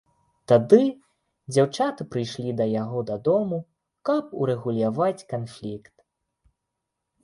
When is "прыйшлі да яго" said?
2.15-2.99